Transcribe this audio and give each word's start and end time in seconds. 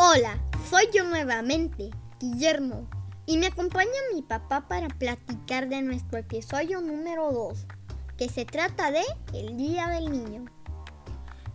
Hola, 0.00 0.38
soy 0.70 0.84
yo 0.94 1.02
nuevamente, 1.02 1.90
Guillermo, 2.20 2.88
y 3.26 3.36
me 3.36 3.48
acompaña 3.48 3.90
mi 4.14 4.22
papá 4.22 4.68
para 4.68 4.86
platicar 4.86 5.68
de 5.68 5.82
nuestro 5.82 6.20
episodio 6.20 6.80
número 6.80 7.32
2, 7.32 7.66
que 8.16 8.28
se 8.28 8.44
trata 8.44 8.92
de 8.92 9.02
El 9.34 9.56
Día 9.56 9.88
del 9.88 10.12
Niño. 10.12 10.44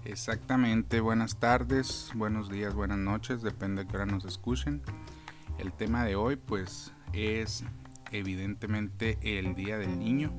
Exactamente, 0.04 1.00
buenas 1.00 1.38
tardes, 1.38 2.12
buenos 2.16 2.50
días, 2.50 2.74
buenas 2.74 2.98
noches, 2.98 3.44
depende 3.44 3.86
de 3.86 3.90
qué 3.90 3.96
hora 3.96 4.08
nos 4.08 4.26
escuchen. 4.26 4.82
El 5.58 5.72
tema 5.72 6.04
de 6.04 6.18
hoy 6.18 6.36
pues 6.36 6.92
es 7.14 7.64
evidentemente 8.12 9.20
el 9.22 9.56
Día 9.56 9.78
del 9.78 9.98
Niño. 9.98 10.34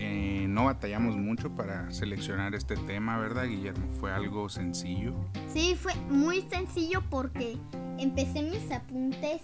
Eh, 0.00 0.46
no 0.48 0.66
batallamos 0.66 1.16
mucho 1.16 1.50
para 1.50 1.90
seleccionar 1.90 2.54
este 2.54 2.76
tema, 2.76 3.18
¿verdad, 3.18 3.46
Guillermo? 3.46 3.84
Fue 3.98 4.12
algo 4.12 4.48
sencillo. 4.48 5.12
Sí, 5.52 5.74
fue 5.74 5.92
muy 6.08 6.42
sencillo 6.42 7.02
porque 7.10 7.56
empecé 7.98 8.42
mis 8.42 8.70
apuntes 8.70 9.42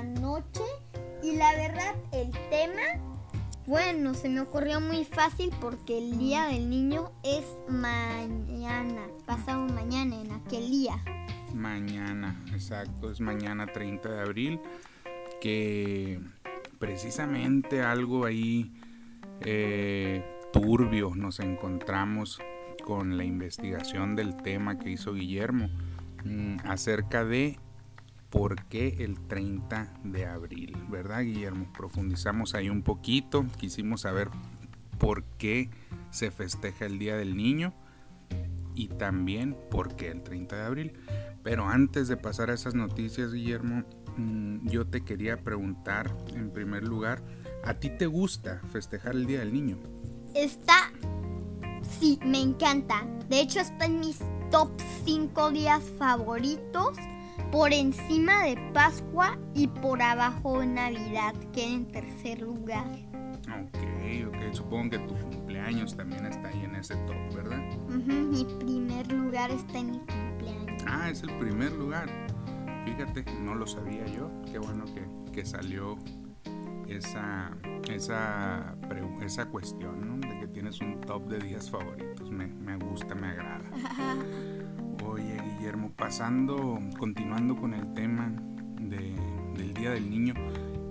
anoche 0.00 0.64
y 1.22 1.36
la 1.36 1.52
verdad 1.52 1.94
el 2.10 2.32
tema, 2.50 2.82
bueno, 3.68 4.14
se 4.14 4.28
me 4.28 4.40
ocurrió 4.40 4.80
muy 4.80 5.04
fácil 5.04 5.52
porque 5.60 5.98
el 5.98 6.18
Día 6.18 6.48
del 6.48 6.68
Niño 6.68 7.12
es 7.22 7.44
mañana, 7.68 9.06
pasado 9.24 9.64
mañana, 9.68 10.20
en 10.20 10.32
aquel 10.32 10.68
día. 10.68 11.00
Mañana, 11.54 12.42
exacto, 12.52 13.08
es 13.08 13.20
mañana 13.20 13.68
30 13.68 14.10
de 14.10 14.20
abril, 14.20 14.60
que 15.40 16.18
precisamente 16.80 17.82
algo 17.82 18.24
ahí 18.24 18.72
eh, 19.44 20.24
turbio 20.52 21.14
nos 21.14 21.40
encontramos 21.40 22.40
con 22.84 23.16
la 23.16 23.24
investigación 23.24 24.16
del 24.16 24.36
tema 24.36 24.78
que 24.78 24.90
hizo 24.90 25.14
Guillermo 25.14 25.68
mm, 26.24 26.58
acerca 26.64 27.24
de 27.24 27.58
por 28.30 28.64
qué 28.64 28.96
el 29.00 29.20
30 29.20 29.92
de 30.04 30.26
abril, 30.26 30.76
¿verdad 30.88 31.22
Guillermo? 31.22 31.70
Profundizamos 31.76 32.54
ahí 32.54 32.70
un 32.70 32.82
poquito, 32.82 33.46
quisimos 33.58 34.02
saber 34.02 34.30
por 34.98 35.24
qué 35.36 35.68
se 36.10 36.30
festeja 36.30 36.86
el 36.86 36.98
Día 36.98 37.16
del 37.16 37.36
Niño 37.36 37.74
y 38.74 38.88
también 38.88 39.56
por 39.70 39.96
qué 39.96 40.08
el 40.08 40.22
30 40.22 40.56
de 40.56 40.62
abril. 40.62 40.92
Pero 41.42 41.68
antes 41.68 42.08
de 42.08 42.16
pasar 42.16 42.50
a 42.50 42.54
esas 42.54 42.74
noticias, 42.74 43.32
Guillermo, 43.32 43.84
mm, 44.16 44.68
yo 44.68 44.86
te 44.86 45.02
quería 45.02 45.42
preguntar 45.42 46.16
en 46.34 46.52
primer 46.52 46.84
lugar, 46.84 47.22
¿A 47.64 47.74
ti 47.74 47.90
te 47.90 48.06
gusta 48.06 48.60
festejar 48.72 49.14
el 49.14 49.26
Día 49.26 49.40
del 49.40 49.52
Niño? 49.52 49.78
Está... 50.34 50.92
Sí, 52.00 52.18
me 52.24 52.40
encanta. 52.40 53.06
De 53.28 53.40
hecho, 53.40 53.60
está 53.60 53.84
en 53.84 54.00
mis 54.00 54.18
top 54.50 54.70
5 55.04 55.50
días 55.52 55.82
favoritos. 55.98 56.96
Por 57.52 57.72
encima 57.72 58.44
de 58.44 58.56
Pascua 58.72 59.38
y 59.54 59.68
por 59.68 60.02
abajo 60.02 60.60
de 60.60 60.66
Navidad, 60.66 61.34
que 61.52 61.64
en 61.64 61.86
tercer 61.86 62.40
lugar. 62.40 62.86
Ok, 63.46 63.78
ok. 64.28 64.54
Supongo 64.54 64.90
que 64.90 64.98
tu 65.00 65.14
cumpleaños 65.14 65.96
también 65.96 66.26
está 66.26 66.48
ahí 66.48 66.64
en 66.64 66.74
ese 66.74 66.96
top, 66.96 67.34
¿verdad? 67.34 67.60
mi 67.88 68.44
primer 68.58 69.12
lugar 69.12 69.50
está 69.50 69.78
en 69.78 69.92
mi 69.92 69.98
cumpleaños. 69.98 70.82
Ah, 70.86 71.10
es 71.10 71.22
el 71.22 71.38
primer 71.38 71.72
lugar. 71.72 72.08
Fíjate, 72.86 73.24
no 73.40 73.54
lo 73.54 73.66
sabía 73.66 74.06
yo. 74.06 74.30
Qué 74.50 74.58
bueno 74.58 74.84
que, 74.86 75.06
que 75.32 75.44
salió 75.44 75.98
esa, 76.88 77.50
esa, 77.88 78.74
esa 79.22 79.46
cuestión, 79.46 80.20
De 80.20 80.38
que 80.40 80.48
tienes 80.48 80.80
un 80.80 81.00
top 81.00 81.28
de 81.28 81.38
días 81.38 81.70
favoritos. 81.70 82.30
Me, 82.30 82.76
gusta, 82.76 83.14
me 83.14 83.28
agrada. 83.28 83.64
Oye, 85.06 85.36
Guillermo, 85.42 85.92
pasando, 85.96 86.78
continuando 86.98 87.56
con 87.56 87.74
el 87.74 87.92
tema 87.94 88.32
del 88.80 89.74
Día 89.74 89.90
del 89.90 90.08
Niño, 90.08 90.34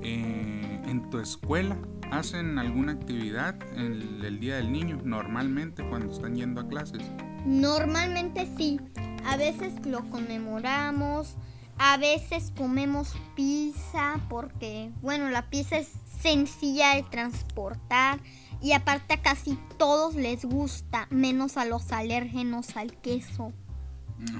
eh, 0.01 0.81
¿en 0.85 1.09
tu 1.09 1.19
escuela 1.19 1.77
hacen 2.11 2.59
alguna 2.59 2.91
actividad 2.93 3.55
el, 3.75 4.23
el 4.23 4.39
Día 4.39 4.57
del 4.57 4.71
Niño 4.71 4.99
normalmente 5.03 5.83
cuando 5.87 6.11
están 6.11 6.35
yendo 6.35 6.61
a 6.61 6.67
clases? 6.67 7.01
Normalmente 7.45 8.47
sí. 8.57 8.79
A 9.25 9.37
veces 9.37 9.85
lo 9.85 10.09
conmemoramos, 10.09 11.35
a 11.77 11.97
veces 11.97 12.53
comemos 12.57 13.15
pizza 13.35 14.19
porque, 14.29 14.91
bueno, 15.01 15.29
la 15.29 15.49
pizza 15.49 15.77
es 15.77 15.89
sencilla 16.21 16.95
de 16.95 17.03
transportar 17.03 18.19
y 18.61 18.73
aparte 18.73 19.15
a 19.15 19.21
casi 19.21 19.57
todos 19.77 20.15
les 20.15 20.45
gusta, 20.45 21.07
menos 21.09 21.57
a 21.57 21.65
los 21.65 21.91
alérgenos 21.91 22.77
al 22.77 22.95
queso. 23.01 23.51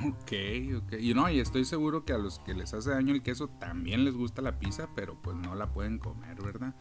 Ok, 0.05 0.33
ok. 0.77 0.93
Y 0.99 1.13
no, 1.15 1.27
y 1.29 1.39
estoy 1.39 1.65
seguro 1.65 2.05
que 2.05 2.13
a 2.13 2.17
los 2.17 2.37
que 2.39 2.53
les 2.53 2.73
hace 2.73 2.91
daño 2.91 3.13
el 3.15 3.23
queso 3.23 3.47
también 3.47 4.05
les 4.05 4.15
gusta 4.15 4.41
la 4.43 4.59
pizza, 4.59 4.87
pero 4.95 5.19
pues 5.19 5.35
no 5.37 5.55
la 5.55 5.73
pueden 5.73 5.97
comer, 5.97 6.39
¿verdad? 6.41 6.75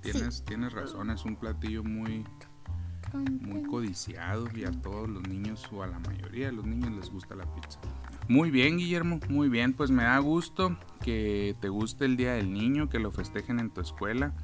Tienes, 0.00 0.44
tienes 0.44 0.72
razón, 0.72 1.10
es 1.10 1.24
un 1.24 1.36
platillo 1.36 1.82
muy, 1.82 2.24
muy 3.12 3.64
codiciado 3.64 4.46
y 4.54 4.64
a 4.64 4.70
todos 4.70 5.08
los 5.08 5.26
niños 5.26 5.66
o 5.72 5.82
a 5.82 5.88
la 5.88 5.98
mayoría 5.98 6.46
de 6.46 6.52
los 6.52 6.66
niños 6.66 6.92
les 6.92 7.10
gusta 7.10 7.34
la 7.34 7.52
pizza. 7.52 7.80
Muy 8.28 8.50
bien, 8.50 8.78
Guillermo, 8.78 9.20
muy 9.28 9.48
bien. 9.48 9.72
Pues 9.72 9.90
me 9.90 10.02
da 10.02 10.18
gusto 10.18 10.76
que 11.02 11.54
te 11.60 11.68
guste 11.68 12.04
el 12.04 12.16
Día 12.16 12.32
del 12.34 12.52
Niño, 12.52 12.88
que 12.88 12.98
lo 12.98 13.12
festejen 13.12 13.60
en 13.60 13.70
tu 13.70 13.80
escuela. 13.80 14.34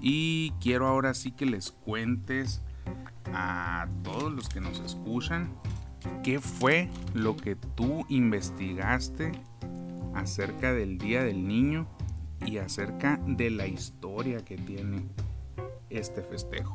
Y 0.00 0.52
quiero 0.60 0.86
ahora 0.86 1.12
sí 1.12 1.32
que 1.32 1.44
les 1.44 1.70
cuentes 1.70 2.62
a 3.32 3.88
todos 4.02 4.32
los 4.32 4.48
que 4.48 4.60
nos 4.60 4.80
escuchan 4.80 5.50
qué 6.22 6.40
fue 6.40 6.88
lo 7.14 7.36
que 7.36 7.56
tú 7.56 8.06
investigaste 8.08 9.32
acerca 10.14 10.72
del 10.72 10.98
Día 10.98 11.22
del 11.22 11.46
Niño 11.46 11.86
y 12.44 12.58
acerca 12.58 13.20
de 13.26 13.50
la 13.50 13.66
historia 13.66 14.44
que 14.44 14.56
tiene 14.56 15.06
este 15.90 16.22
festejo. 16.22 16.74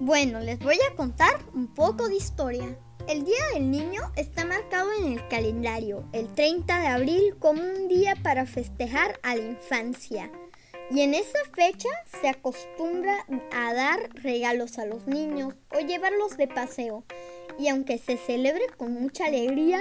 Bueno, 0.00 0.40
les 0.40 0.58
voy 0.58 0.78
a 0.90 0.96
contar 0.96 1.38
un 1.54 1.68
poco 1.68 2.08
de 2.08 2.16
historia. 2.16 2.76
El 3.08 3.24
Día 3.24 3.42
del 3.54 3.70
Niño 3.70 4.00
está 4.14 4.44
marcado 4.44 4.88
en 5.00 5.12
el 5.12 5.28
calendario, 5.28 6.04
el 6.12 6.32
30 6.32 6.80
de 6.80 6.86
abril, 6.86 7.36
como 7.40 7.60
un 7.60 7.88
día 7.88 8.14
para 8.22 8.46
festejar 8.46 9.18
a 9.22 9.34
la 9.34 9.42
infancia. 9.42 10.30
Y 10.88 11.00
en 11.00 11.14
esa 11.14 11.38
fecha 11.52 11.88
se 12.20 12.28
acostumbra 12.28 13.26
a 13.52 13.74
dar 13.74 14.08
regalos 14.14 14.78
a 14.78 14.86
los 14.86 15.08
niños 15.08 15.54
o 15.74 15.80
llevarlos 15.80 16.36
de 16.36 16.46
paseo. 16.46 17.04
Y 17.58 17.68
aunque 17.68 17.98
se 17.98 18.16
celebre 18.16 18.62
con 18.76 18.92
mucha 18.92 19.26
alegría, 19.26 19.80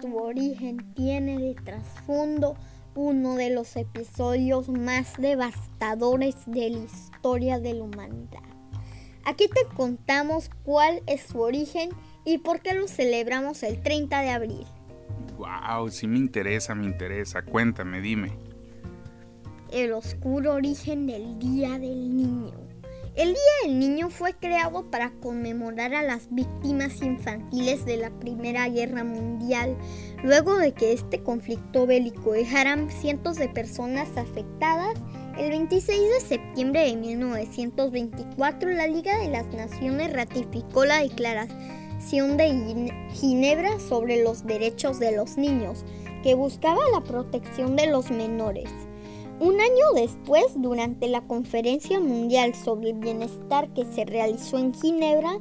su 0.00 0.16
origen 0.16 0.94
tiene 0.94 1.38
de 1.38 1.54
trasfondo 1.54 2.56
uno 2.94 3.34
de 3.34 3.50
los 3.50 3.76
episodios 3.76 4.68
más 4.68 5.16
devastadores 5.18 6.36
de 6.46 6.70
la 6.70 6.78
historia 6.78 7.58
de 7.58 7.74
la 7.74 7.84
humanidad. 7.84 8.40
Aquí 9.24 9.46
te 9.46 9.64
contamos 9.76 10.50
cuál 10.64 11.02
es 11.06 11.22
su 11.22 11.40
origen 11.40 11.90
¿Y 12.24 12.38
por 12.38 12.60
qué 12.60 12.74
lo 12.74 12.86
celebramos 12.86 13.62
el 13.64 13.80
30 13.82 14.20
de 14.20 14.30
abril? 14.30 14.66
Wow, 15.36 15.90
sí 15.90 16.06
me 16.06 16.18
interesa, 16.18 16.74
me 16.74 16.84
interesa. 16.84 17.42
Cuéntame, 17.42 18.00
dime. 18.00 18.32
El 19.72 19.92
oscuro 19.92 20.52
origen 20.52 21.06
del 21.06 21.38
Día 21.40 21.78
del 21.78 22.16
Niño. 22.16 22.52
El 23.16 23.28
Día 23.28 23.52
del 23.64 23.78
Niño 23.78 24.08
fue 24.08 24.34
creado 24.34 24.90
para 24.90 25.10
conmemorar 25.20 25.94
a 25.94 26.02
las 26.02 26.32
víctimas 26.32 27.02
infantiles 27.02 27.84
de 27.84 27.96
la 27.96 28.10
Primera 28.10 28.68
Guerra 28.68 29.02
Mundial, 29.02 29.76
luego 30.22 30.56
de 30.56 30.72
que 30.72 30.92
este 30.92 31.22
conflicto 31.22 31.86
bélico 31.86 32.32
dejara 32.32 32.88
cientos 32.88 33.36
de 33.36 33.48
personas 33.48 34.16
afectadas. 34.16 34.94
El 35.36 35.50
26 35.50 35.98
de 35.98 36.20
septiembre 36.20 36.84
de 36.84 36.96
1924, 36.96 38.70
la 38.70 38.86
Liga 38.86 39.18
de 39.18 39.28
las 39.28 39.46
Naciones 39.48 40.12
ratificó 40.12 40.84
la 40.84 41.02
declaración 41.02 41.81
de 42.10 42.92
Ginebra 43.14 43.78
sobre 43.80 44.22
los 44.22 44.44
derechos 44.44 44.98
de 44.98 45.16
los 45.16 45.38
niños, 45.38 45.84
que 46.22 46.34
buscaba 46.34 46.80
la 46.92 47.02
protección 47.02 47.74
de 47.74 47.86
los 47.86 48.10
menores. 48.10 48.70
Un 49.40 49.58
año 49.60 49.92
después, 49.94 50.44
durante 50.56 51.08
la 51.08 51.22
Conferencia 51.22 52.00
Mundial 52.00 52.54
sobre 52.54 52.90
el 52.90 52.98
Bienestar 52.98 53.72
que 53.72 53.86
se 53.86 54.04
realizó 54.04 54.58
en 54.58 54.74
Ginebra, 54.74 55.38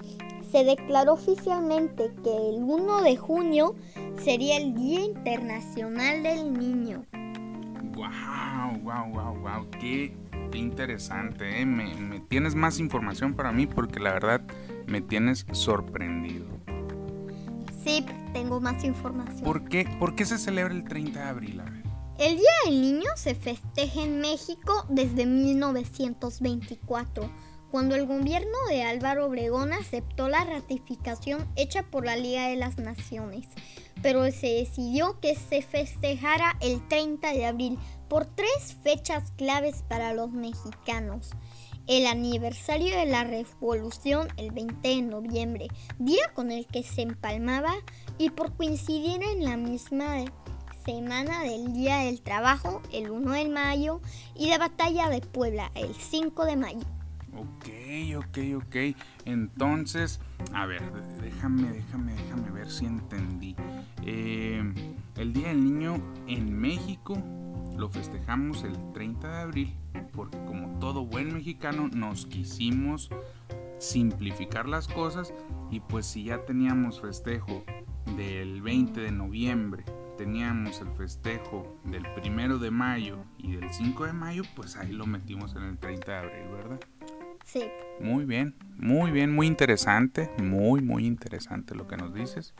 se 0.49 0.63
declaró 0.63 1.13
oficialmente 1.13 2.11
que 2.23 2.49
el 2.49 2.63
1 2.63 3.01
de 3.01 3.17
junio 3.17 3.75
sería 4.17 4.57
el 4.57 4.73
Día 4.73 5.01
Internacional 5.01 6.23
del 6.23 6.53
Niño. 6.53 7.05
¡Wow! 7.95 8.79
¡Wow! 8.81 9.13
¡Wow! 9.13 9.39
¡Wow! 9.41 9.67
¡Qué 9.79 10.13
interesante! 10.53 11.61
¿eh? 11.61 11.65
me 11.65 12.21
tienes 12.29 12.55
más 12.55 12.79
información 12.79 13.33
para 13.33 13.51
mí 13.51 13.67
porque 13.67 13.99
la 13.99 14.13
verdad 14.13 14.41
me 14.87 15.01
tienes 15.01 15.45
sorprendido. 15.51 16.45
Sí, 17.83 18.05
tengo 18.33 18.59
más 18.59 18.83
información. 18.83 19.43
¿Por 19.43 19.67
qué, 19.67 19.85
¿Por 19.99 20.15
qué 20.15 20.25
se 20.25 20.37
celebra 20.37 20.73
el 20.73 20.83
30 20.83 21.19
de 21.19 21.25
abril? 21.25 21.61
El 22.19 22.37
Día 22.37 22.51
del 22.65 22.81
Niño 22.81 23.09
se 23.15 23.33
festeja 23.33 24.03
en 24.03 24.21
México 24.21 24.85
desde 24.89 25.25
1924, 25.25 27.29
cuando 27.71 27.95
el 27.95 28.05
gobierno 28.05 28.57
de 28.69 28.83
Álvaro 28.83 29.25
Obregón 29.25 29.73
aceptó 29.73 30.29
la 30.29 30.43
ratificación 30.43 31.47
hecha 31.55 31.83
por 31.83 32.05
la 32.05 32.17
Liga 32.17 32.47
de 32.47 32.57
las 32.57 32.77
Naciones. 32.77 33.47
pero 34.01 34.29
se 34.31 34.47
decidió 34.47 35.19
que 35.19 35.35
se 35.35 35.61
festejara 35.61 36.57
el 36.59 36.85
30 36.87 37.33
de 37.33 37.45
abril 37.45 37.77
por 38.09 38.25
tres 38.25 38.75
fechas 38.83 39.31
claves 39.37 39.83
para 39.87 40.13
los 40.13 40.31
mexicanos. 40.31 41.31
El 41.87 42.05
aniversario 42.05 42.95
de 42.95 43.05
la 43.05 43.23
revolución 43.23 44.27
el 44.37 44.51
20 44.51 44.87
de 44.87 45.01
noviembre, 45.01 45.67
día 45.97 46.23
con 46.33 46.51
el 46.51 46.67
que 46.67 46.83
se 46.83 47.01
empalmaba 47.01 47.73
y 48.17 48.29
por 48.29 48.55
coincidir 48.55 49.21
en 49.23 49.43
la 49.43 49.57
misma 49.57 50.25
semana 50.85 51.41
del 51.43 51.73
Día 51.73 51.97
del 51.99 52.21
Trabajo, 52.21 52.81
el 52.91 53.09
1 53.09 53.31
de 53.31 53.49
mayo, 53.49 54.01
y 54.35 54.49
la 54.49 54.57
Batalla 54.57 55.09
de 55.09 55.21
Puebla, 55.21 55.71
el 55.75 55.93
5 55.95 56.45
de 56.45 56.55
mayo. 56.55 56.85
Ok, 57.35 57.67
ok, 58.17 58.37
ok. 58.57 58.95
Entonces, 59.25 60.19
a 60.53 60.65
ver, 60.65 60.81
déjame, 61.21 61.71
déjame, 61.71 62.13
déjame 62.13 62.51
ver 62.51 62.69
si 62.69 62.85
entendí. 62.85 63.55
Eh, 64.05 64.61
el 65.17 65.33
Día 65.33 65.49
del 65.49 65.63
Niño 65.63 66.01
en 66.27 66.53
México 66.53 67.17
lo 67.75 67.89
festejamos 67.89 68.63
el 68.63 68.75
30 68.93 69.27
de 69.27 69.41
abril 69.41 69.80
porque 70.11 70.37
como 70.45 70.79
todo 70.79 71.05
buen 71.05 71.33
mexicano 71.33 71.89
nos 71.93 72.25
quisimos 72.25 73.09
simplificar 73.79 74.67
las 74.67 74.87
cosas 74.87 75.33
y 75.71 75.79
pues 75.79 76.05
si 76.05 76.25
ya 76.25 76.45
teníamos 76.45 77.01
festejo 77.01 77.63
del 78.15 78.61
20 78.61 79.01
de 79.01 79.11
noviembre, 79.11 79.83
teníamos 80.17 80.81
el 80.81 80.91
festejo 80.91 81.79
del 81.85 82.05
1 82.15 82.59
de 82.59 82.71
mayo 82.71 83.23
y 83.37 83.55
del 83.55 83.71
5 83.71 84.05
de 84.05 84.13
mayo, 84.13 84.43
pues 84.55 84.75
ahí 84.77 84.91
lo 84.91 85.07
metimos 85.07 85.55
en 85.55 85.63
el 85.63 85.77
30 85.77 86.11
de 86.11 86.17
abril, 86.17 86.47
¿verdad? 86.51 86.79
Sí. 87.43 87.63
Muy 87.99 88.25
bien, 88.25 88.55
muy 88.77 89.11
bien, 89.11 89.33
muy 89.33 89.47
interesante, 89.47 90.29
muy, 90.41 90.81
muy 90.81 91.07
interesante 91.07 91.73
lo 91.73 91.87
que 91.87 91.97
nos 91.97 92.13
dices. 92.13 92.53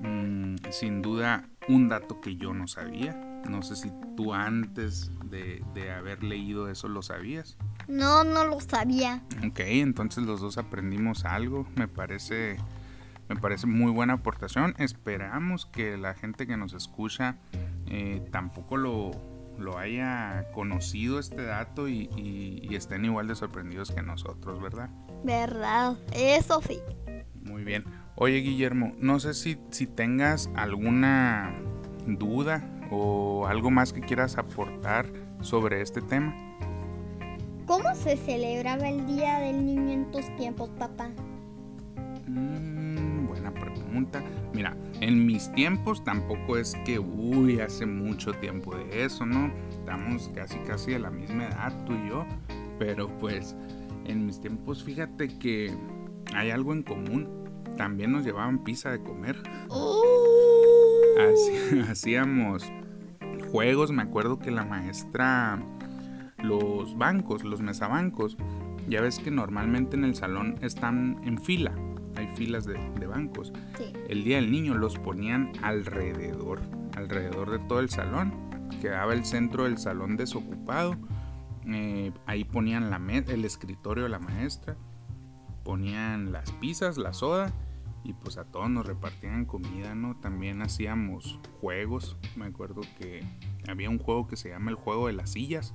Mm, 0.00 0.56
sin 0.70 1.02
duda, 1.02 1.48
un 1.68 1.88
dato 1.88 2.20
que 2.20 2.36
yo 2.36 2.54
no 2.54 2.66
sabía. 2.68 3.27
No 3.48 3.62
sé 3.62 3.76
si 3.76 3.92
tú 4.16 4.34
antes 4.34 5.10
de, 5.24 5.62
de, 5.74 5.90
haber 5.90 6.22
leído 6.22 6.68
eso 6.68 6.88
lo 6.88 7.02
sabías. 7.02 7.56
No, 7.86 8.24
no 8.24 8.44
lo 8.44 8.60
sabía. 8.60 9.22
Ok, 9.46 9.60
entonces 9.60 10.24
los 10.24 10.40
dos 10.40 10.58
aprendimos 10.58 11.24
algo. 11.24 11.66
Me 11.76 11.88
parece, 11.88 12.56
me 13.28 13.36
parece 13.36 13.66
muy 13.66 13.90
buena 13.90 14.14
aportación. 14.14 14.74
Esperamos 14.78 15.66
que 15.66 15.96
la 15.96 16.14
gente 16.14 16.46
que 16.46 16.56
nos 16.56 16.72
escucha 16.72 17.36
eh, 17.86 18.26
tampoco 18.30 18.76
lo, 18.76 19.12
lo 19.58 19.78
haya 19.78 20.46
conocido 20.52 21.18
este 21.18 21.42
dato 21.42 21.88
y, 21.88 22.10
y, 22.16 22.74
estén 22.74 23.04
igual 23.04 23.26
de 23.28 23.34
sorprendidos 23.34 23.90
que 23.90 24.02
nosotros, 24.02 24.60
¿verdad? 24.60 24.90
Verdad, 25.24 25.96
eso 26.14 26.60
sí. 26.66 26.78
Muy 27.42 27.64
bien. 27.64 27.84
Oye 28.14 28.38
Guillermo, 28.38 28.94
no 28.98 29.20
sé 29.20 29.34
si, 29.34 29.58
si 29.70 29.86
tengas 29.86 30.50
alguna 30.54 31.54
duda 32.06 32.64
o 32.90 33.46
algo 33.46 33.70
más 33.70 33.92
que 33.92 34.00
quieras 34.00 34.38
aportar 34.38 35.06
sobre 35.40 35.80
este 35.80 36.00
tema. 36.00 36.34
¿Cómo 37.66 37.94
se 37.94 38.16
celebraba 38.16 38.88
el 38.88 39.06
Día 39.06 39.40
del 39.40 39.66
Niño 39.66 39.90
en 39.90 40.10
tus 40.10 40.24
tiempos, 40.36 40.70
papá? 40.78 41.10
Mm, 42.26 43.26
buena 43.26 43.52
pregunta. 43.52 44.22
Mira, 44.54 44.74
en 45.00 45.26
mis 45.26 45.52
tiempos 45.52 46.02
tampoco 46.02 46.56
es 46.56 46.74
que, 46.86 46.98
uy, 46.98 47.60
hace 47.60 47.84
mucho 47.84 48.32
tiempo 48.32 48.74
de 48.74 49.04
eso, 49.04 49.26
¿no? 49.26 49.52
Estamos 49.70 50.30
casi, 50.34 50.58
casi 50.60 50.92
de 50.92 50.98
la 50.98 51.10
misma 51.10 51.48
edad, 51.48 51.84
tú 51.84 51.92
y 51.92 52.08
yo. 52.08 52.24
Pero 52.78 53.08
pues, 53.18 53.54
en 54.06 54.24
mis 54.24 54.40
tiempos, 54.40 54.82
fíjate 54.82 55.38
que 55.38 55.70
hay 56.34 56.50
algo 56.50 56.72
en 56.72 56.82
común. 56.82 57.28
También 57.76 58.12
nos 58.12 58.24
llevaban 58.24 58.64
pizza 58.64 58.90
de 58.90 59.02
comer. 59.02 59.36
¡Oh! 59.68 60.57
hacíamos 61.88 62.70
juegos, 63.50 63.90
me 63.90 64.02
acuerdo 64.02 64.38
que 64.38 64.50
la 64.50 64.64
maestra, 64.64 65.60
los 66.42 66.96
bancos, 66.96 67.44
los 67.44 67.60
mesabancos, 67.60 68.36
ya 68.88 69.00
ves 69.00 69.18
que 69.18 69.30
normalmente 69.30 69.96
en 69.96 70.04
el 70.04 70.14
salón 70.14 70.56
están 70.62 71.18
en 71.24 71.38
fila, 71.38 71.72
hay 72.16 72.28
filas 72.36 72.66
de, 72.66 72.78
bancos. 73.06 73.52
El 74.08 74.24
día 74.24 74.36
del 74.36 74.50
niño 74.50 74.74
los 74.74 74.98
ponían 74.98 75.52
alrededor, 75.62 76.60
alrededor 76.94 77.50
de 77.50 77.58
todo 77.60 77.80
el 77.80 77.90
salón, 77.90 78.32
quedaba 78.80 79.14
el 79.14 79.24
centro 79.24 79.64
del 79.64 79.78
salón 79.78 80.16
desocupado, 80.16 80.96
eh, 81.66 82.12
ahí 82.26 82.44
ponían 82.44 82.90
la 82.90 82.98
el 82.98 83.44
escritorio 83.44 84.04
de 84.04 84.10
la 84.10 84.18
maestra, 84.18 84.76
ponían 85.64 86.32
las 86.32 86.52
pizzas, 86.52 86.96
la 86.98 87.12
soda 87.12 87.52
y 88.04 88.12
pues 88.14 88.38
a 88.38 88.44
todos 88.44 88.70
nos 88.70 88.86
repartían 88.86 89.44
comida, 89.44 89.94
¿no? 89.94 90.16
También 90.16 90.62
hacíamos 90.62 91.38
juegos, 91.60 92.16
me 92.36 92.46
acuerdo 92.46 92.82
que 92.98 93.22
había 93.68 93.90
un 93.90 93.98
juego 93.98 94.26
que 94.26 94.36
se 94.36 94.50
llama 94.50 94.70
el 94.70 94.76
juego 94.76 95.08
de 95.08 95.12
las 95.12 95.30
sillas. 95.30 95.74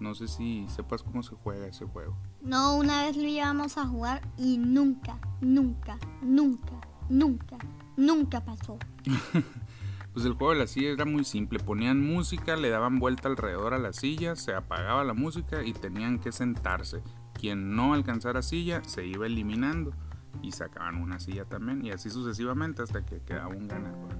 No 0.00 0.14
sé 0.14 0.28
si 0.28 0.66
sepas 0.68 1.02
cómo 1.02 1.22
se 1.22 1.34
juega 1.36 1.66
ese 1.66 1.86
juego. 1.86 2.16
No, 2.42 2.76
una 2.76 3.04
vez 3.04 3.16
lo 3.16 3.26
íbamos 3.26 3.78
a 3.78 3.86
jugar 3.86 4.20
y 4.36 4.58
nunca, 4.58 5.18
nunca, 5.40 5.98
nunca, 6.20 6.80
nunca, 7.08 7.56
nunca 7.96 8.44
pasó. 8.44 8.78
pues 10.12 10.26
el 10.26 10.34
juego 10.34 10.52
de 10.52 10.58
las 10.58 10.70
sillas 10.70 10.94
era 10.94 11.04
muy 11.04 11.24
simple. 11.24 11.58
Ponían 11.58 12.04
música, 12.04 12.56
le 12.56 12.70
daban 12.70 12.98
vuelta 12.98 13.28
alrededor 13.28 13.72
a 13.72 13.78
las 13.78 13.96
sillas, 13.96 14.40
se 14.40 14.54
apagaba 14.54 15.04
la 15.04 15.14
música 15.14 15.62
y 15.62 15.72
tenían 15.72 16.18
que 16.18 16.32
sentarse. 16.32 17.02
Quien 17.32 17.74
no 17.74 17.94
alcanzara 17.94 18.42
silla 18.42 18.82
se 18.84 19.06
iba 19.06 19.26
eliminando 19.26 19.92
y 20.42 20.52
sacaban 20.52 20.96
una 20.96 21.18
silla 21.20 21.44
también 21.44 21.84
y 21.84 21.90
así 21.90 22.10
sucesivamente 22.10 22.82
hasta 22.82 23.04
que 23.04 23.20
quedaba 23.20 23.48
un 23.48 23.68
ganador. 23.68 24.14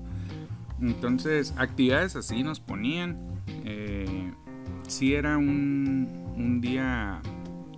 Entonces, 0.80 1.54
actividades 1.56 2.16
así 2.16 2.42
nos 2.42 2.60
ponían. 2.60 3.42
Eh, 3.46 4.32
si 4.86 5.14
era 5.14 5.38
un, 5.38 6.34
un, 6.36 6.60
día 6.60 7.22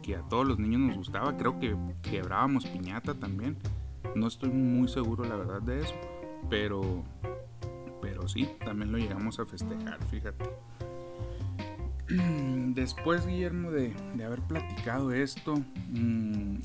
que 0.02 0.16
a 0.16 0.22
todos 0.22 0.46
los 0.46 0.58
niños 0.58 0.80
nos 0.80 0.96
gustaba. 0.96 1.36
Creo 1.36 1.58
que 1.58 1.76
quebrábamos 2.02 2.66
piñata 2.66 3.14
también. 3.14 3.56
No 4.14 4.28
estoy 4.28 4.50
muy 4.50 4.88
seguro, 4.88 5.24
la 5.24 5.36
verdad, 5.36 5.62
de 5.62 5.80
eso. 5.80 5.94
Pero, 6.48 7.04
pero 8.00 8.28
sí, 8.28 8.48
también 8.64 8.92
lo 8.92 8.98
llegamos 8.98 9.38
a 9.40 9.46
festejar, 9.46 10.02
fíjate. 10.04 10.44
Después, 12.74 13.26
Guillermo, 13.26 13.70
de, 13.70 13.94
de 14.14 14.24
haber 14.24 14.40
platicado 14.42 15.12
esto, 15.12 15.56
mmm, 15.90 16.58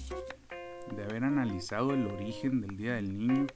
de 0.96 1.04
haber 1.04 1.24
analizado 1.24 1.94
el 1.94 2.08
origen 2.08 2.62
del 2.62 2.78
Día 2.78 2.96
del 2.96 3.18
Niño, 3.18 3.48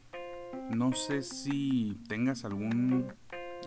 no 0.71 0.93
sé 0.93 1.21
si 1.21 1.99
tengas 2.07 2.45
algún, 2.45 3.13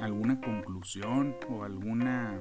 alguna 0.01 0.41
conclusión 0.41 1.37
o 1.49 1.65
alguna, 1.65 2.39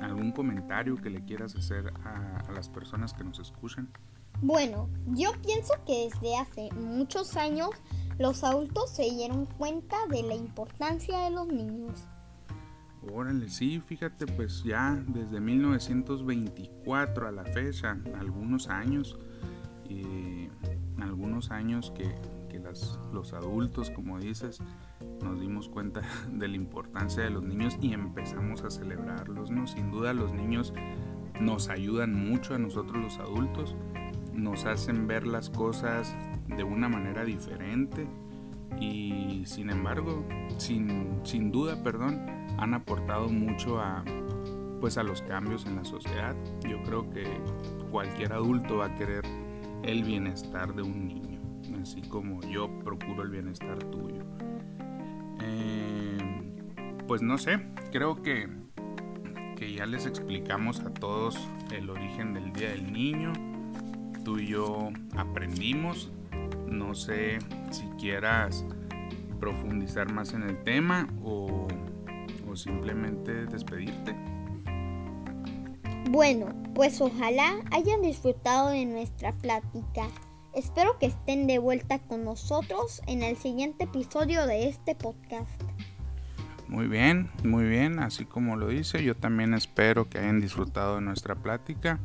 algún 0.00 0.32
comentario 0.32 0.96
que 0.96 1.10
le 1.10 1.24
quieras 1.24 1.56
hacer 1.56 1.92
a, 2.04 2.42
a 2.46 2.52
las 2.52 2.68
personas 2.68 3.14
que 3.14 3.24
nos 3.24 3.38
escuchan. 3.38 3.88
Bueno, 4.40 4.88
yo 5.06 5.32
pienso 5.42 5.74
que 5.86 6.10
desde 6.10 6.36
hace 6.36 6.70
muchos 6.74 7.36
años 7.36 7.70
los 8.18 8.44
adultos 8.44 8.90
se 8.90 9.04
dieron 9.04 9.46
cuenta 9.46 9.96
de 10.10 10.22
la 10.22 10.34
importancia 10.34 11.18
de 11.20 11.30
los 11.30 11.48
niños. 11.48 12.06
Órale, 13.12 13.48
sí, 13.48 13.80
fíjate, 13.80 14.26
pues 14.26 14.62
ya 14.64 15.02
desde 15.08 15.40
1924 15.40 17.28
a 17.28 17.32
la 17.32 17.44
fecha, 17.44 17.98
algunos 18.18 18.68
años, 18.68 19.18
y 19.88 20.48
algunos 21.00 21.50
años 21.50 21.92
que, 21.96 22.14
los 23.12 23.32
adultos, 23.32 23.90
como 23.90 24.18
dices, 24.18 24.60
nos 25.22 25.40
dimos 25.40 25.68
cuenta 25.68 26.02
de 26.32 26.48
la 26.48 26.56
importancia 26.56 27.22
de 27.22 27.30
los 27.30 27.44
niños 27.44 27.76
y 27.80 27.92
empezamos 27.92 28.62
a 28.62 28.70
celebrarlos, 28.70 29.50
¿no? 29.50 29.66
Sin 29.66 29.90
duda 29.90 30.12
los 30.12 30.32
niños 30.32 30.72
nos 31.40 31.68
ayudan 31.68 32.14
mucho 32.14 32.54
a 32.54 32.58
nosotros 32.58 33.02
los 33.02 33.18
adultos, 33.18 33.76
nos 34.32 34.66
hacen 34.66 35.06
ver 35.06 35.26
las 35.26 35.50
cosas 35.50 36.16
de 36.46 36.62
una 36.62 36.88
manera 36.88 37.24
diferente 37.24 38.06
y 38.80 39.42
sin 39.46 39.70
embargo, 39.70 40.24
sin, 40.58 41.20
sin 41.24 41.50
duda, 41.50 41.82
perdón, 41.82 42.20
han 42.58 42.74
aportado 42.74 43.28
mucho 43.28 43.80
a 43.80 44.04
pues 44.80 44.98
a 44.98 45.02
los 45.02 45.22
cambios 45.22 45.64
en 45.64 45.76
la 45.76 45.84
sociedad. 45.84 46.36
Yo 46.68 46.82
creo 46.82 47.08
que 47.08 47.24
cualquier 47.90 48.34
adulto 48.34 48.78
va 48.78 48.86
a 48.86 48.94
querer 48.94 49.22
el 49.86 50.02
bienestar 50.04 50.74
de 50.74 50.82
un 50.82 51.06
niño, 51.06 51.40
así 51.80 52.00
como 52.02 52.40
yo 52.42 52.68
procuro 52.80 53.22
el 53.22 53.30
bienestar 53.30 53.78
tuyo. 53.84 54.22
Eh, 55.42 56.18
pues 57.06 57.22
no 57.22 57.36
sé, 57.38 57.60
creo 57.92 58.22
que, 58.22 58.48
que 59.56 59.74
ya 59.74 59.86
les 59.86 60.06
explicamos 60.06 60.80
a 60.80 60.92
todos 60.92 61.38
el 61.70 61.90
origen 61.90 62.32
del 62.34 62.52
Día 62.52 62.70
del 62.70 62.92
Niño. 62.92 63.32
Tú 64.24 64.38
y 64.38 64.48
yo 64.48 64.90
aprendimos. 65.16 66.10
No 66.66 66.94
sé 66.94 67.38
si 67.70 67.84
quieras 68.00 68.64
profundizar 69.38 70.10
más 70.10 70.32
en 70.32 70.42
el 70.44 70.62
tema 70.64 71.06
o, 71.22 71.68
o 72.48 72.56
simplemente 72.56 73.44
despedirte. 73.46 74.16
Bueno, 76.10 76.63
pues 76.74 77.00
ojalá 77.00 77.54
hayan 77.70 78.02
disfrutado 78.02 78.70
de 78.70 78.84
nuestra 78.84 79.32
plática. 79.32 80.08
Espero 80.52 80.98
que 80.98 81.06
estén 81.06 81.46
de 81.46 81.58
vuelta 81.58 82.00
con 82.00 82.24
nosotros 82.24 83.00
en 83.06 83.22
el 83.22 83.36
siguiente 83.36 83.84
episodio 83.84 84.46
de 84.46 84.68
este 84.68 84.94
podcast. 84.94 85.62
Muy 86.66 86.88
bien, 86.88 87.30
muy 87.44 87.64
bien, 87.64 88.00
así 88.00 88.24
como 88.24 88.56
lo 88.56 88.68
dice, 88.68 89.04
yo 89.04 89.14
también 89.14 89.54
espero 89.54 90.08
que 90.08 90.18
hayan 90.18 90.40
disfrutado 90.40 90.96
de 90.96 91.02
nuestra 91.02 91.36
plática, 91.36 92.00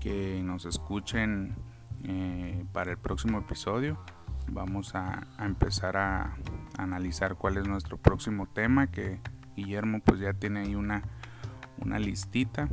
que 0.00 0.40
nos 0.42 0.64
escuchen 0.64 1.54
eh, 2.04 2.64
para 2.72 2.90
el 2.90 2.98
próximo 2.98 3.38
episodio. 3.38 3.98
Vamos 4.48 4.94
a, 4.96 5.28
empezar 5.38 5.96
a, 5.96 6.36
analizar 6.76 7.36
cuál 7.36 7.58
es 7.58 7.68
nuestro 7.68 7.96
próximo 7.96 8.46
tema, 8.46 8.88
que 8.88 9.20
Guillermo 9.54 10.00
pues 10.00 10.20
ya 10.20 10.32
tiene 10.32 10.60
ahí 10.60 10.74
una, 10.74 11.02
una 11.78 12.00
listita. 12.00 12.68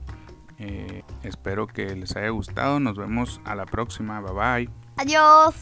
Eh, 0.60 1.04
espero 1.24 1.68
que 1.68 1.96
les 1.96 2.16
haya 2.16 2.30
gustado, 2.30 2.80
nos 2.80 2.98
vemos 2.98 3.42
a 3.46 3.56
la 3.56 3.66
próxima, 3.66 4.22
bye 4.22 4.34
bye. 4.34 4.70
Adiós. 4.98 5.56